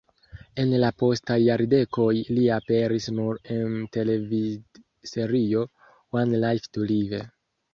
[0.61, 5.63] En la postaj jardekoj li aperis nur en televidserio
[6.23, 7.23] "One Life to Live".